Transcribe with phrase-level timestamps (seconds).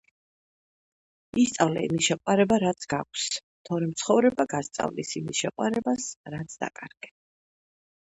[1.41, 3.27] ისწავლე იმის შეყვარება, რაც გაქვს,
[3.71, 7.17] თორემ ცხოვრება გასწავლის იმის შეყვარებას, რაც დაკარგე!